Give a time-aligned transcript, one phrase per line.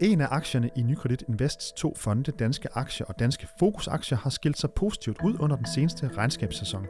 [0.00, 4.58] En af aktierne i Nykredit Invests to fonde, Danske Aktier og Danske Fokusaktier, har skilt
[4.58, 6.86] sig positivt ud under den seneste regnskabssæson.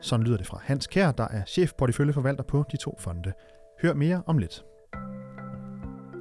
[0.00, 3.32] Sådan lyder det fra Hans Kær, der er chefporteføljeforvalter på de to fonde.
[3.82, 4.64] Hør mere om lidt.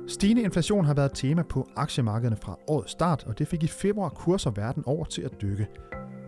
[0.08, 4.10] Stigende inflation har været tema på aktiemarkederne fra årets start, og det fik i februar
[4.10, 5.68] kurser verden over til at dykke.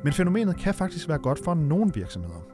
[0.04, 2.46] Men fænomenet kan faktisk være godt for nogle virksomheder.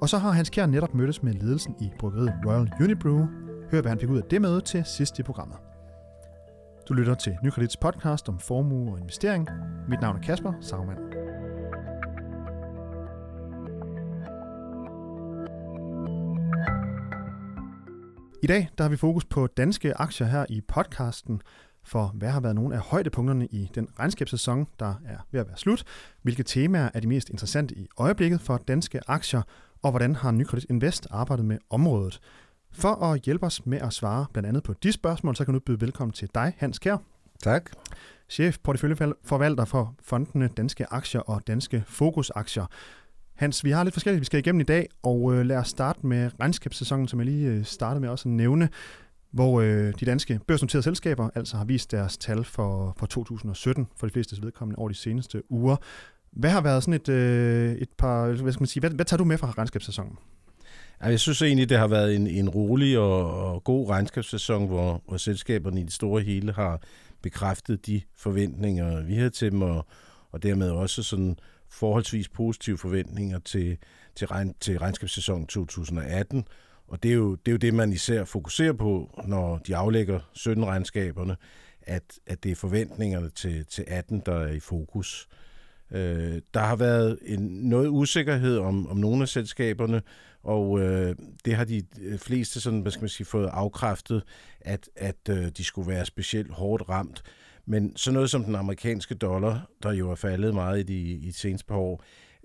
[0.00, 3.26] Og så har Hans Kjær netop mødtes med ledelsen i bryggeriet Royal Unibrew.
[3.72, 5.58] Hør, hvad han fik ud af det møde til sidst i programmet.
[6.88, 9.48] Du lytter til Nykredits podcast om formue og investering.
[9.88, 10.98] Mit navn er Kasper Sagmann.
[18.42, 21.42] I dag der har vi fokus på danske aktier her i podcasten,
[21.84, 25.56] for hvad har været nogle af højdepunkterne i den regnskabssæson, der er ved at være
[25.56, 25.84] slut,
[26.22, 29.42] hvilke temaer er de mest interessante i øjeblikket for danske aktier,
[29.82, 32.20] og hvordan har Nykredit Invest arbejdet med området.
[32.72, 35.60] For at hjælpe os med at svare blandt andet på de spørgsmål, så kan du
[35.60, 36.96] byde velkommen til dig, Hans Kjær.
[37.42, 37.70] Tak.
[38.28, 42.66] Chef porteføljeforvalter for fondene Danske Aktier og Danske Fokusaktier.
[43.34, 46.06] Hans, vi har lidt forskelligt, vi skal igennem i dag, og øh, lad os starte
[46.06, 48.68] med regnskabssæsonen, som jeg lige øh, startede med også at nævne,
[49.30, 54.06] hvor øh, de danske børsnoterede selskaber altså har vist deres tal for, for 2017 for
[54.06, 55.76] de fleste vedkommende over de seneste uger.
[56.32, 59.18] Hvad har været sådan et, øh, et par, hvad skal man sige, hvad, hvad tager
[59.18, 60.18] du med fra regnskabssæsonen?
[61.02, 65.16] Jeg synes egentlig, det har været en, en rolig og, og god regnskabssæson, hvor, hvor
[65.16, 66.80] selskaberne i det store hele har
[67.22, 69.86] bekræftet de forventninger, vi havde til dem, og,
[70.32, 71.36] og dermed også sådan
[71.70, 73.78] forholdsvis positive forventninger til,
[74.16, 76.44] til, regn, til regnskabssæsonen 2018.
[76.88, 80.20] Og det er, jo, det er jo det, man især fokuserer på, når de aflægger
[80.38, 81.34] 17-regnskaberne,
[81.82, 85.28] at, at det er forventningerne til, til 18, der er i fokus.
[85.90, 90.02] Øh, der har været en, noget usikkerhed om, om nogle af selskaberne,
[90.42, 94.22] og øh, det har de øh, fleste sådan, hvad skal man sige, fået afkræftet,
[94.60, 97.22] at, at øh, de skulle være specielt hårdt ramt.
[97.66, 101.26] Men så noget som den amerikanske dollar, der jo er faldet meget i de, i
[101.26, 102.04] de seneste par år,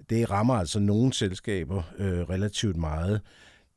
[0.09, 3.21] det rammer altså nogle selskaber øh, relativt meget.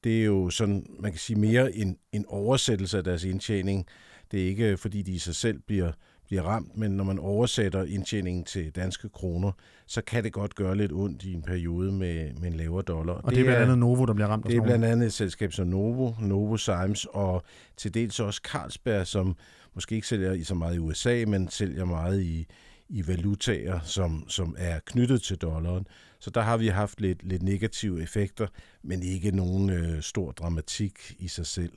[0.05, 3.87] Det er jo sådan, man kan sige, mere en, en oversættelse af deres indtjening.
[4.31, 5.93] Det er ikke, fordi de i sig selv bliver
[6.31, 9.53] bliver ramt, men når man oversætter indtjeningen til danske kroner,
[9.87, 13.13] så kan det godt gøre lidt ondt i en periode med, med en lavere dollar.
[13.13, 14.47] Og det, det er blandt andet Novo, der bliver ramt?
[14.47, 17.43] Det er blandt andet et selskab som Novo, Novo Symes og
[17.77, 19.37] til dels også Carlsberg, som
[19.75, 22.47] måske ikke sælger i så meget i USA, men sælger meget i,
[22.89, 25.87] i valutaer, som, som er knyttet til dollaren.
[26.21, 28.47] Så der har vi haft lidt, lidt negative effekter,
[28.83, 31.73] men ikke nogen øh, stor dramatik i sig selv.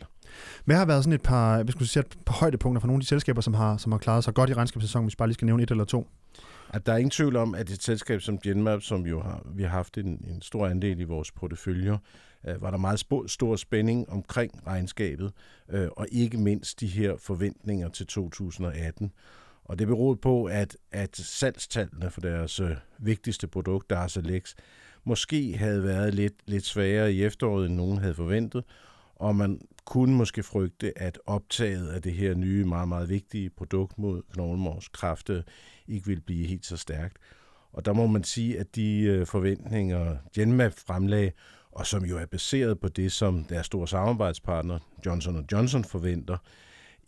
[0.66, 3.08] Hvad har været sådan et par, hvis sige, et par højdepunkter for nogle af de
[3.08, 5.64] selskaber, som har, som har klaret sig godt i regnskabssæsonen, hvis bare lige skal nævne
[5.64, 6.08] et eller to?
[6.70, 9.64] At der er ingen tvivl om, at et selskab som Genmap, som jo har, vi
[9.64, 11.98] har haft en, en stor andel i vores porteføljer,
[12.48, 15.32] øh, var der meget sp- stor spænding omkring regnskabet,
[15.70, 19.12] øh, og ikke mindst de her forventninger til 2018.
[19.66, 24.54] Og det beror på, at, at salgstallene for deres øh, vigtigste produkt, Darzalex,
[25.04, 28.64] måske havde været lidt, lidt sværere i efteråret, end nogen havde forventet,
[29.16, 33.98] og man kunne måske frygte, at optaget af det her nye, meget, meget vigtige produkt
[33.98, 35.44] mod knoglemarvskræfte
[35.88, 37.18] ikke vil blive helt så stærkt.
[37.72, 41.32] Og der må man sige, at de øh, forventninger, Genmap fremlagde,
[41.72, 46.38] og som jo er baseret på det, som deres store samarbejdspartner Johnson Johnson forventer,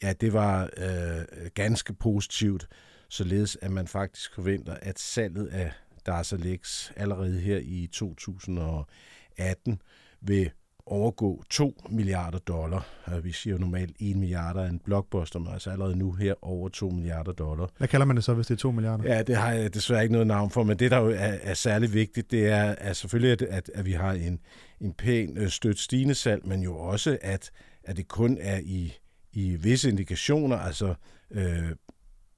[0.03, 2.67] ja, det var øh, ganske positivt,
[3.09, 5.71] således at man faktisk forventer, at salget af
[6.05, 9.81] Darzalex allerede her i 2018
[10.21, 10.51] vil
[10.87, 12.87] overgå 2 milliarder dollar.
[13.23, 16.89] Vi siger normalt 1 milliarder af en blockbuster, men altså allerede nu her over 2
[16.89, 17.69] milliarder dollar.
[17.77, 19.15] Hvad kalder man det så, hvis det er 2 milliarder?
[19.15, 21.53] Ja, det har jeg desværre ikke noget navn for, men det, der jo er, er
[21.53, 24.39] særlig vigtigt, det er at selvfølgelig, at, at, at vi har en,
[24.81, 27.51] en pæn øh, stødt stigende salg, men jo også, at,
[27.83, 28.93] at det kun er i,
[29.33, 30.93] i visse indikationer, altså
[31.31, 31.71] øh,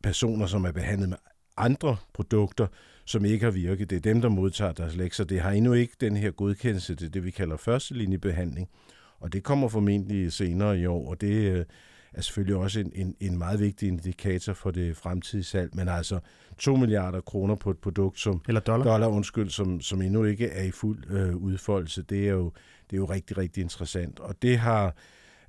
[0.03, 1.18] personer, som er behandlet med
[1.58, 2.68] andre produkter,
[3.07, 3.90] som ikke har virket.
[3.90, 5.25] Det er dem, der modtager deres lektier.
[5.25, 8.69] Det har endnu ikke den her godkendelse til det, vi kalder første linjebehandling.
[9.19, 11.66] Og det kommer formentlig senere i år, og det øh,
[12.14, 15.76] er selvfølgelig også en, en, en meget vigtig indikator for det fremtidige salg.
[15.76, 16.20] Men altså
[16.58, 20.47] 2 milliarder kroner på et produkt, som Eller dollar, dollar undskyld, som, som endnu ikke
[20.47, 22.52] er i fuld øh, udfoldelse, det er, jo,
[22.90, 24.20] det er jo rigtig, rigtig interessant.
[24.20, 24.96] Og det har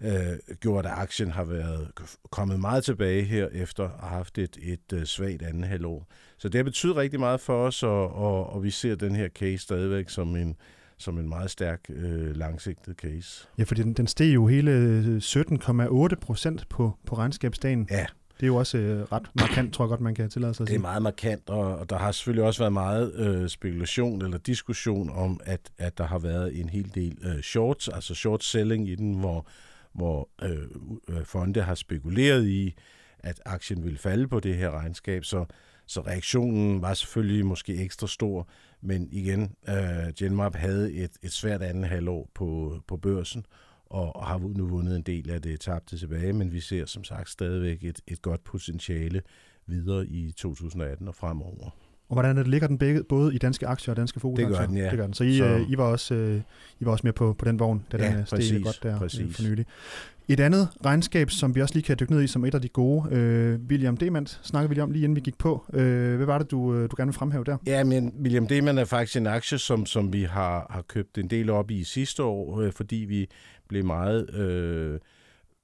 [0.01, 1.89] øh, gjort, at aktien har været
[2.31, 6.07] kommet meget tilbage her efter at have haft et, et øh, svagt andet halvår.
[6.39, 9.29] Så det har betydet rigtig meget for os, og, og, og vi ser den her
[9.29, 10.57] case stadigvæk som en,
[10.99, 13.49] som en meget stærk øh, langsigtet case.
[13.59, 17.89] Ja, fordi den, den steg jo hele 17,8 procent på, på regnskabsdagen.
[17.91, 18.07] Ja.
[18.37, 20.69] Det er jo også øh, ret markant, tror jeg godt, man kan tillade sig at
[20.69, 20.79] sige.
[20.79, 24.39] Det er meget markant, og, og der har selvfølgelig også været meget øh, spekulation eller
[24.39, 28.89] diskussion om, at, at der har været en hel del øh, shorts, altså short selling
[28.89, 29.47] i den, hvor
[29.99, 30.69] hvor øh,
[31.09, 32.75] øh, fonde har spekuleret i,
[33.19, 35.45] at aktien ville falde på det her regnskab, så,
[35.87, 38.49] så reaktionen var selvfølgelig måske ekstra stor,
[38.81, 43.47] men igen, øh, Genmap havde et, et svært andet halvår på, på børsen,
[43.87, 47.05] og, og har nu vundet en del af det tabte tilbage, men vi ser som
[47.05, 49.23] sagt stadigvæk et, et godt potentiale
[49.67, 51.71] videre i 2018 og fremover.
[52.09, 54.49] Og hvordan det, ligger den begge, både i danske aktier og danske fokusaktier?
[54.49, 54.91] Det gør den, ja.
[54.91, 55.15] Det gør den.
[55.15, 55.45] Så I, så...
[55.45, 56.41] Øh, I, var, også, øh,
[56.81, 58.95] I var også med på, på den vogn, da ja, den præcis, steg godt der
[58.95, 59.37] øh, præcis.
[59.37, 59.67] for nylig.
[60.29, 62.69] Et andet regnskab, som vi også lige kan dykke ned i som et af de
[62.69, 65.65] gode, øh, William Demand, snakkede vi lige om lige inden vi gik på.
[65.73, 67.57] Øh, hvad var det, du, du gerne vil fremhæve der?
[67.67, 71.31] Ja, men William Demand er faktisk en aktie, som, som vi har, har købt en
[71.31, 73.29] del op i sidste år, øh, fordi vi
[73.69, 74.35] blev meget...
[74.35, 74.99] Øh,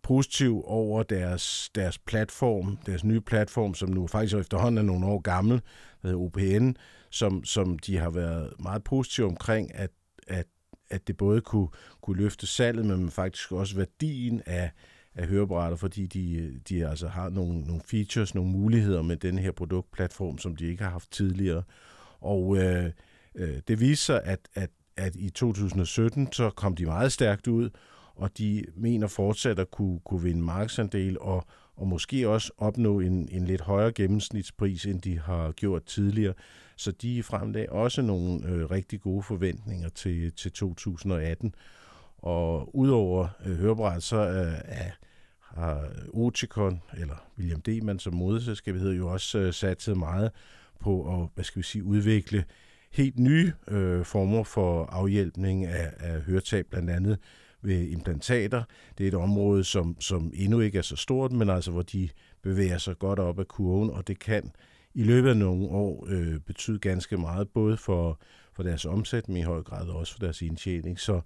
[0.04, 5.20] positiv over deres, deres platform, deres nye platform, som nu faktisk efterhånden er nogle år
[5.20, 5.60] gammel,
[6.02, 6.70] der hedder OPN,
[7.10, 9.90] som, som de har været meget positive omkring, at,
[10.26, 10.46] at,
[10.90, 11.68] at det både kunne,
[12.02, 14.70] kunne løfte salget, men faktisk også værdien af,
[15.14, 19.52] af høreapparater, fordi de, de altså har nogle, nogle features, nogle muligheder med den her
[19.52, 21.62] produktplatform, som de ikke har haft tidligere.
[22.20, 22.90] Og øh,
[23.34, 27.70] øh, det viser sig, at, at, at i 2017, så kom de meget stærkt ud,
[28.14, 31.46] og de mener fortsat at kunne, kunne vinde markedsandel og,
[31.76, 36.34] og måske også opnå en, en lidt højere gennemsnitspris, end de har gjort tidligere.
[36.76, 41.55] Så de fremlagde også nogle øh, rigtig gode forventninger til, til 2018.
[42.19, 44.90] Og udover øh, hørebræt, så øh, er,
[45.40, 50.31] har Oticon, eller William Demand som moderselskab hedder, jo også øh, satset meget
[50.81, 52.44] på at hvad skal vi sige, udvikle
[52.93, 57.19] helt nye øh, former for afhjælpning af, af høretab, blandt andet
[57.64, 58.62] ved implantater.
[58.99, 62.08] Det er et område, som, som endnu ikke er så stort, men altså hvor de
[62.43, 64.52] bevæger sig godt op ad kurven, og det kan
[64.94, 68.20] i løbet af nogle år øh, betyde ganske meget, både for,
[68.52, 71.00] for deres omsætning i høj grad, og også for deres indtjening.
[71.00, 71.20] Så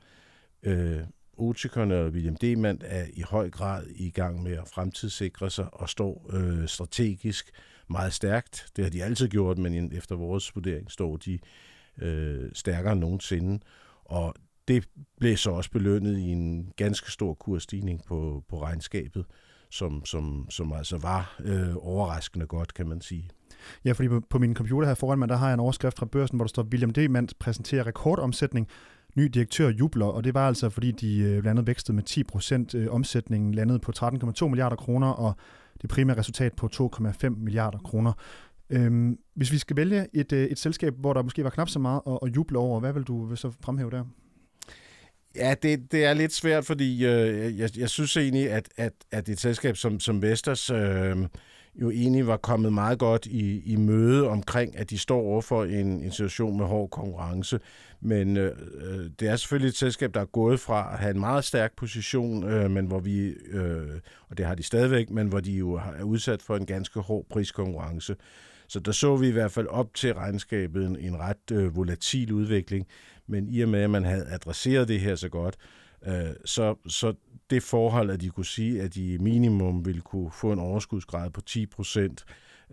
[0.62, 1.00] øh,
[1.36, 5.88] Otikon og William Demand er i høj grad i gang med at fremtidssikre sig og
[5.88, 7.50] står øh, strategisk
[7.90, 8.66] meget stærkt.
[8.76, 11.38] Det har de altid gjort, men efter vores vurdering står de
[11.98, 13.60] øh, stærkere end nogensinde.
[14.04, 14.34] Og
[14.68, 14.88] det
[15.20, 19.24] blev så også belønnet i en ganske stor kursstigning på, på regnskabet,
[19.70, 23.28] som, som, som altså var øh, overraskende godt, kan man sige.
[23.84, 26.06] Ja, fordi på, på min computer her foran mig, der har jeg en overskrift fra
[26.06, 27.10] børsen, hvor der står, William D.
[27.10, 28.68] Mann præsenterer rekordomsætning,
[29.14, 32.24] ny direktør jubler, og det var altså, fordi de øh, blandt andet vækstede med 10
[32.24, 32.74] procent.
[32.74, 35.34] Øh, omsætningen landede på 13,2 milliarder kroner, og
[35.82, 38.12] det primære resultat på 2,5 milliarder kroner.
[38.70, 41.78] Øhm, hvis vi skal vælge et, øh, et selskab, hvor der måske var knap så
[41.78, 44.04] meget at, at juble over, hvad vil du så fremhæve der?
[45.38, 49.28] Ja, det, det er lidt svært, fordi øh, jeg, jeg synes egentlig, at, at, at
[49.28, 51.16] et selskab som, som Vestas øh,
[51.80, 55.86] jo egentlig var kommet meget godt i, i møde omkring, at de står overfor en,
[55.86, 57.60] en situation med hård konkurrence.
[58.00, 61.20] Men øh, øh, det er selvfølgelig et selskab, der er gået fra at have en
[61.20, 65.40] meget stærk position, øh, men hvor vi, øh, og det har de stadigvæk, men hvor
[65.40, 68.16] de jo er udsat for en ganske hård priskonkurrence.
[68.68, 72.32] Så der så vi i hvert fald op til regnskabet en, en ret øh, volatil
[72.32, 72.86] udvikling,
[73.26, 75.56] men i og med, at man havde adresseret det her så godt,
[76.06, 77.14] øh, så, så
[77.50, 81.40] det forhold, at de kunne sige, at de minimum ville kunne få en overskudsgrad på
[81.40, 82.24] 10 procent,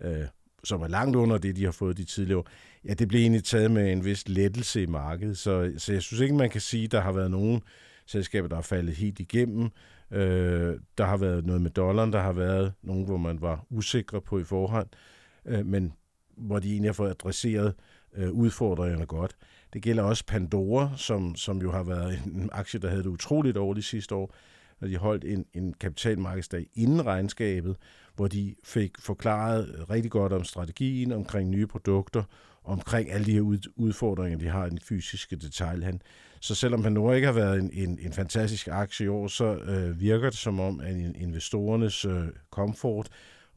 [0.02, 0.24] øh,
[0.64, 2.48] som er langt under det, de har fået de tidligere år,
[2.84, 5.38] ja, det blev egentlig taget med en vis lettelse i markedet.
[5.38, 7.62] Så, så jeg synes ikke, man kan sige, at der har været nogen
[8.06, 9.68] selskaber, der er faldet helt igennem.
[10.10, 14.20] Øh, der har været noget med dollaren, der har været nogen, hvor man var usikre
[14.20, 15.15] på i forhånd, øh,
[15.46, 15.92] Øh, men
[16.36, 17.74] hvor de egentlig har fået adresseret
[18.16, 19.36] øh, udfordringerne godt.
[19.72, 23.54] Det gælder også Pandora, som, som jo har været en aktie, der havde det utroligt
[23.56, 24.34] dårligt sidste år,
[24.80, 27.76] når de holdt en, en kapitalmarkedsdag inden regnskabet,
[28.16, 32.22] hvor de fik forklaret rigtig godt om strategien, omkring nye produkter,
[32.64, 36.02] omkring alle de her udfordringer, de har i den fysiske detaljhandel.
[36.40, 40.00] Så selvom Pandora ikke har været en, en, en fantastisk aktie i år, så øh,
[40.00, 43.08] virker det som om, at investorernes øh, komfort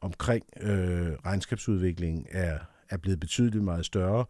[0.01, 4.25] omkring øh, regnskabsudviklingen er, er blevet betydeligt meget større,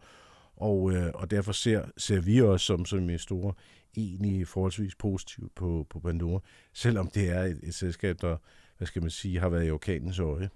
[0.56, 3.52] og, øh, og derfor ser, ser vi os som, som store
[3.96, 6.40] egentlig forholdsvis positivt på, på Pandora,
[6.72, 8.36] selvom det er et, et selskab, der
[8.80, 10.50] hvad skal man sige, har været i orkanens øje.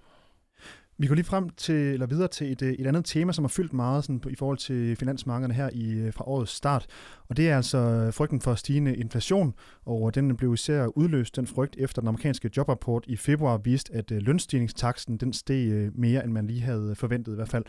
[0.98, 3.48] Vi går lige frem til, eller videre til et, øh, et andet tema, som har
[3.48, 6.86] fyldt meget sådan, i forhold til finansmarkederne her i, øh, fra årets start.
[7.28, 11.46] Og det er altså øh, frygten for stigende inflation, og den blev især udløst, den
[11.46, 16.32] frygt, efter den amerikanske jobrapport i februar viste, at lønstigningstaksten lønstigningstaksen den steg mere, end
[16.32, 17.64] man lige havde forventet i hvert fald.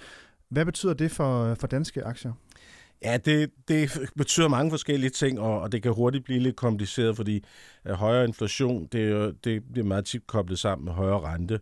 [0.50, 2.34] Hvad betyder det for, for danske aktier?
[3.04, 7.16] Ja, det, det betyder mange forskellige ting, og, og det kan hurtigt blive lidt kompliceret,
[7.16, 7.44] fordi
[7.86, 11.60] højere inflation, det, det bliver meget tit koblet sammen med højere rente.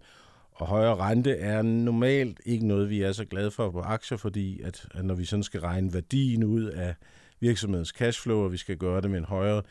[0.56, 4.62] Og højere rente er normalt ikke noget, vi er så glade for på aktier, fordi
[4.62, 6.96] at, at når vi sådan skal regne værdien ud af
[7.40, 9.62] virksomhedens cashflow, og vi skal gøre det med en højere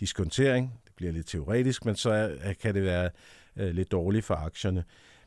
[0.00, 3.10] diskontering, det bliver lidt teoretisk, men så er, kan det være
[3.56, 4.84] øh, lidt dårligt for aktierne.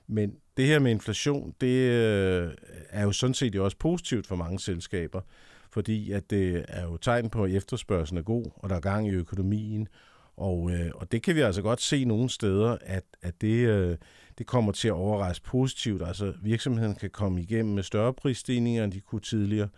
[0.08, 2.52] Men det her med inflation, det øh,
[2.90, 5.22] er jo sådan set jo også positivt for mange selskaber,
[5.72, 8.80] fordi at det øh, er jo tegn på, at efterspørgselen er god, og der er
[8.80, 9.88] gang i økonomien,
[10.38, 13.98] og, øh, og det kan vi altså godt se nogle steder, at, at det, øh,
[14.38, 16.02] det kommer til at overraske positivt.
[16.08, 19.70] Altså virksomheden kan komme igennem med større prisstigninger, end de kunne tidligere,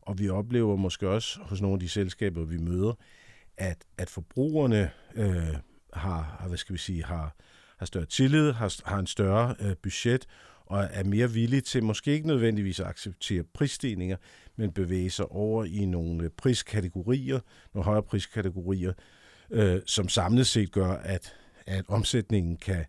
[0.00, 2.92] og vi oplever måske også hos nogle af de selskaber, vi møder,
[3.56, 5.56] at, at forbrugerne øh,
[5.92, 7.36] har, har, hvad skal vi sige, har,
[7.78, 10.26] har større tillid, har, har en større øh, budget,
[10.66, 14.16] og er mere villige til måske ikke nødvendigvis at acceptere prisstigninger,
[14.56, 17.40] men bevæge sig over i nogle øh, priskategorier,
[17.74, 18.92] nogle højere priskategorier,
[19.50, 21.34] øh, som samlet set gør, at,
[21.66, 22.84] at omsætningen kan,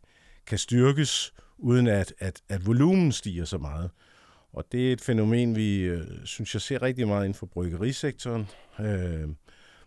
[0.47, 3.91] kan styrkes, uden at, at, at volumen stiger så meget.
[4.53, 8.47] Og det er et fænomen, vi øh, synes, jeg ser rigtig meget inden for bryggerisektoren,
[8.79, 9.29] øh,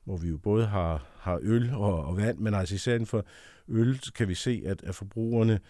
[0.05, 3.27] hvor vi jo både har, har øl og, og vand, men altså især inden for
[3.69, 5.61] øl kan vi se, at, at forbrugerne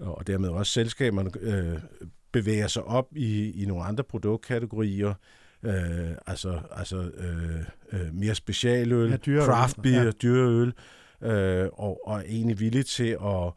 [0.00, 1.78] og dermed også selskaberne øh,
[2.32, 5.14] bevæger sig op i, i nogle andre produktkategorier,
[5.62, 10.10] øh, altså, altså øh, øh, mere specialøl, ja, dyre craft beer, ja.
[10.10, 10.72] dyreøl,
[11.22, 13.52] øh, og, og er egentlig villige til at,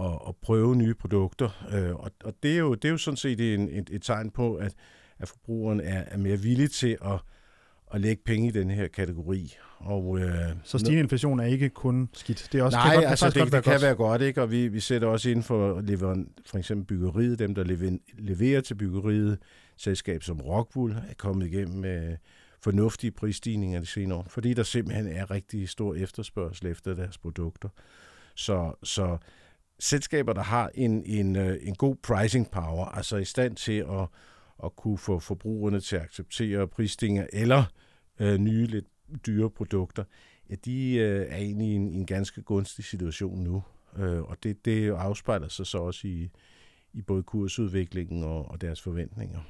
[0.00, 1.66] at, at prøve nye produkter.
[1.72, 4.30] Øh, og og det, er jo, det er jo sådan set en, et, et tegn
[4.30, 4.74] på, at,
[5.18, 7.20] at forbrugeren er, er mere villig til at,
[7.94, 9.56] at lægge penge i den her kategori.
[9.78, 12.48] Og, øh, så stigende inflation er ikke kun skidt?
[12.52, 13.82] Det er også, Nej, kan godt, altså det, det være kan godt.
[13.82, 14.42] være godt, ikke?
[14.42, 17.64] og vi, vi sætter også ind for, leveren, for eksempel byggeriet, dem der
[18.18, 19.38] leverer til byggeriet,
[19.76, 22.16] selskab som Rockwool er kommet igennem med
[22.60, 27.68] fornuftige prisstigninger de senere år, fordi der simpelthen er rigtig stor efterspørgsel efter deres produkter.
[28.34, 29.18] Så, så
[29.78, 34.08] selskaber, der har en, en, øh, en god pricing power, altså i stand til at,
[34.64, 37.64] at kunne få forbrugerne til at acceptere prisstigninger eller
[38.20, 38.86] øh, nye, lidt
[39.26, 40.04] dyre produkter,
[40.50, 43.62] ja, de øh, er egentlig i en, en ganske gunstig situation nu.
[43.96, 46.30] Øh, og det, det afspejler sig så også i,
[46.92, 49.40] i både kursudviklingen og, og deres forventninger.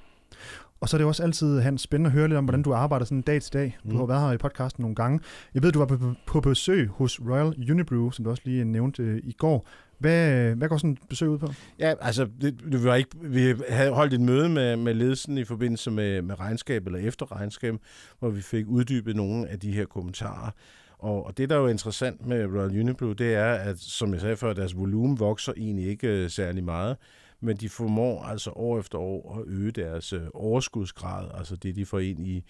[0.80, 3.06] Og så er det også altid, Hans, spændende at høre lidt om, hvordan du arbejder
[3.06, 3.78] sådan dag til dag.
[3.84, 3.96] Du mm.
[3.96, 5.20] har været her i podcasten nogle gange.
[5.54, 9.02] Jeg ved, du var på, på besøg hos Royal Unibrew, som du også lige nævnte
[9.02, 9.68] øh, i går.
[9.98, 11.52] Hvad, hvad går sådan et besøg ud på?
[11.78, 15.44] Ja, altså, det, det var ikke, vi havde holdt et møde med, med ledelsen i
[15.44, 17.74] forbindelse med, med regnskab eller efterregnskab,
[18.18, 20.50] hvor vi fik uddybet nogle af de her kommentarer.
[20.98, 24.20] Og, og det, der er jo interessant med Royal Unibrew, det er, at som jeg
[24.20, 26.96] sagde før, deres volumen vokser egentlig ikke øh, særlig meget
[27.40, 31.86] men de formår altså år efter år at øge deres øh, overskudsgrad, altså det, de
[31.86, 32.44] får ind i,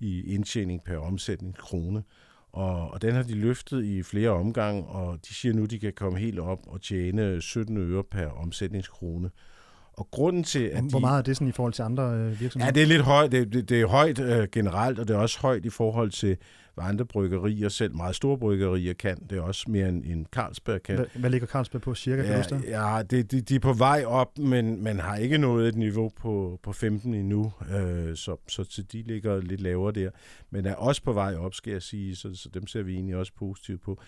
[0.00, 2.02] i indtjening per omsætning krone.
[2.52, 5.78] Og, og den har de løftet i flere omgange, og de siger nu, at de
[5.78, 9.30] kan komme helt op og tjene 17 øre per omsætningskrone.
[9.92, 12.66] Og grunden til, at Hvor meget er det sådan i forhold til andre øh, virksomheder?
[12.66, 13.32] Ja, det er lidt højt.
[13.32, 16.36] Det, det, det er højt øh, generelt, og det er også højt i forhold til,
[16.74, 19.26] hvad andre bryggerier, selv meget store bryggerier kan.
[19.30, 20.96] Det er også mere end, end Carlsberg kan.
[20.96, 23.72] Hvad, hvad ligger Carlsberg på cirka, ja, kan du Ja, det, de, de er på
[23.72, 28.36] vej op, men man har ikke nået et niveau på, på 15 endnu, øh, så,
[28.48, 30.10] så, så de ligger lidt lavere der.
[30.50, 33.16] Men er også på vej op, skal jeg sige, så, så dem ser vi egentlig
[33.16, 34.00] også positivt på.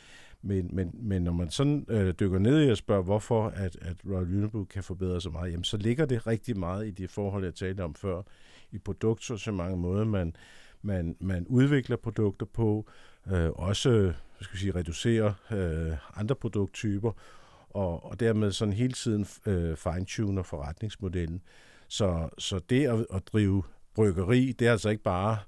[0.43, 3.97] Men, men, men når man sådan øh, dykker ned i og spørger, hvorfor at, at
[4.07, 7.45] Royal Unibrew kan forbedre så meget, jamen så ligger det rigtig meget i de forhold,
[7.45, 8.23] jeg talte om før,
[8.73, 10.37] i produktsortiment, måde man,
[10.83, 12.87] man, man udvikler produkter på,
[13.33, 17.13] øh, også skal vi sige, reducerer øh, andre produkttyper,
[17.71, 21.43] og, og dermed sådan hele tiden øh, fine-tuner forretningsmodellen.
[21.89, 23.63] Så, så det at, at drive
[23.95, 25.39] bryggeri, det er altså ikke bare,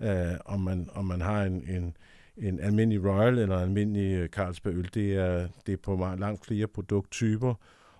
[0.00, 1.96] øh, om, man, om man har en, en,
[2.36, 4.90] en almindelig Royal eller en almindelig øh, Carlsberg øl.
[4.94, 7.54] Det er, det er på meget langt flere produkttyper,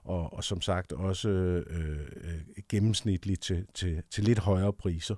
[0.05, 5.17] og, og som sagt også øh, øh, gennemsnitligt til, til, til lidt højere priser.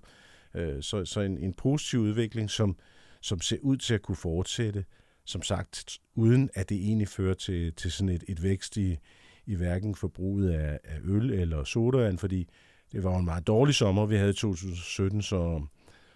[0.54, 2.76] Øh, så så en, en positiv udvikling, som,
[3.20, 4.84] som ser ud til at kunne fortsætte,
[5.24, 8.98] som sagt, uden at det egentlig fører til, til sådan et, et vækst i,
[9.46, 12.48] i hverken forbruget af, af øl eller sodavand, fordi
[12.92, 15.66] det var en meget dårlig sommer, vi havde i 2017, så,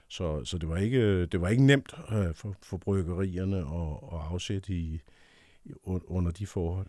[0.09, 4.27] så, så det, var ikke, det var ikke nemt øh, for, for bryggerierne at, at
[4.33, 5.01] afsætte i,
[5.85, 6.87] under de forhold.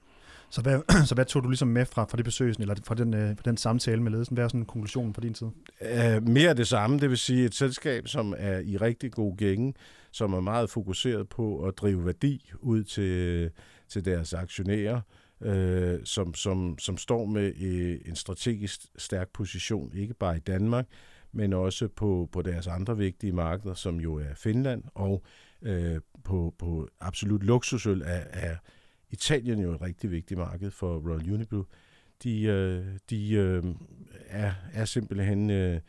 [0.52, 3.14] Så hvad, så hvad tog du ligesom med fra, fra det besøg, eller fra den,
[3.14, 4.34] øh, fra den samtale med ledelsen?
[4.34, 5.52] Hvad er sådan konklusionen fra din side?
[5.82, 9.38] Uh, mere af det samme, det vil sige et selskab, som er i rigtig god
[9.38, 9.74] gænge,
[10.12, 13.52] som er meget fokuseret på at drive værdi ud til,
[13.90, 15.02] til deres aktionærer,
[15.40, 20.86] uh, som, som, som står med øh, en strategisk stærk position, ikke bare i Danmark,
[21.32, 25.24] men også på, på deres andre vigtige markeder, som jo er Finland, og
[25.62, 28.56] uh, på, på absolut luksusøl er, er
[29.12, 31.64] Italien er jo et rigtig vigtigt marked for Royal Unibrew.
[32.24, 33.64] De, øh, de øh,
[34.28, 35.80] er, er simpelthen øh,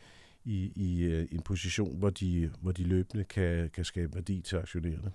[0.45, 4.57] i, i øh, en position, hvor de, hvor de løbende kan, kan skabe værdi til
[4.57, 5.13] aktionærerne.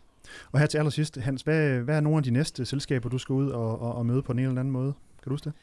[0.51, 3.33] Og her til allersidst, Hans, hvad, hvad er nogle af de næste selskaber, du skal
[3.33, 4.93] ud og, og, og møde på en eller anden måde?
[4.93, 5.53] Kan du huske det?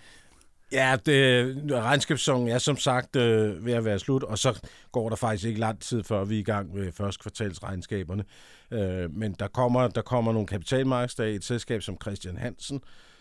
[0.72, 4.60] Ja, det, regnskabssæsonen er som sagt øh, ved at være slut, og så
[4.92, 8.24] går der faktisk ikke lang tid, før vi er i gang med første kvartalsregnskaberne.
[8.70, 12.80] Øh, men der kommer, der kommer nogle kapitalmarkedsdage, et selskab som Christian Hansen,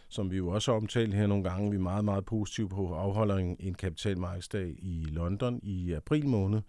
[0.09, 1.71] som vi jo også har omtalt her nogle gange.
[1.71, 6.61] Vi er meget, meget positive på afholder en, en kapitalmarkedsdag i London i april måned,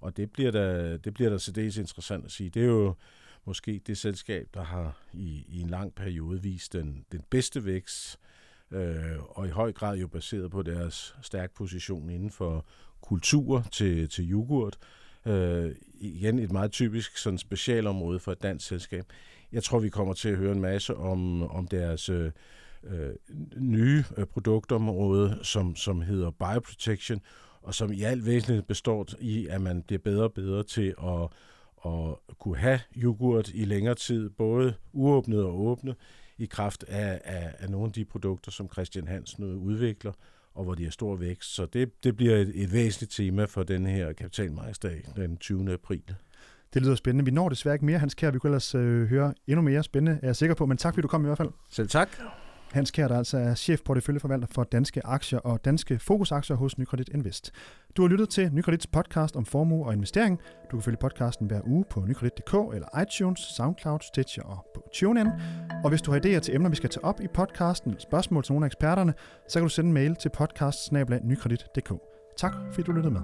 [0.00, 2.50] og det bliver da, det bliver da særdeles interessant at sige.
[2.50, 2.94] Det er jo
[3.44, 8.18] måske det selskab, der har i, i en lang periode vist den, den bedste vækst,
[8.18, 8.33] øh,
[8.70, 12.64] øh, og i høj grad jo baseret på deres stærk position inden for
[13.00, 14.78] kultur til, til yoghurt.
[15.26, 19.04] Øh, igen et meget typisk sådan specialområde for et dansk selskab.
[19.52, 22.30] Jeg tror, vi kommer til at høre en masse om, om deres øh,
[22.84, 23.10] øh
[23.56, 27.20] nye øh, produktområde, som, som hedder Bioprotection,
[27.62, 31.22] og som i alt væsentligt består i, at man bliver bedre og bedre til at,
[31.86, 35.96] at kunne have yoghurt i længere tid, både uåbnet og åbnet,
[36.38, 40.12] i kraft af, af, af nogle af de produkter, som Christian Hansen udvikler,
[40.54, 41.54] og hvor de har stor vækst.
[41.54, 45.72] Så det, det bliver et, et væsentligt tema for den her kapitalmarkedsdag den 20.
[45.72, 46.14] april.
[46.74, 47.24] Det lyder spændende.
[47.24, 48.30] Vi når desværre ikke mere, Hans Kjær.
[48.30, 50.66] Vi kunne ellers øh, høre endnu mere spændende, er jeg sikker på.
[50.66, 51.50] Men tak, fordi du kom i hvert fald.
[51.70, 52.08] Selv tak.
[52.74, 53.54] Hans Kjær, der altså er
[53.84, 57.50] porteføljeforvalter for danske aktier og danske fokusaktier hos Nykredit Invest.
[57.96, 60.40] Du har lyttet til Nykredits podcast om formue og investering.
[60.70, 65.26] Du kan følge podcasten hver uge på nykredit.dk eller iTunes, SoundCloud, Stitcher og på TuneIn.
[65.84, 68.42] Og hvis du har idéer til emner, vi skal tage op i podcasten, eller spørgsmål
[68.42, 69.14] til nogle af eksperterne,
[69.48, 70.78] så kan du sende en mail til podcast
[72.36, 73.20] Tak fordi du lyttede med.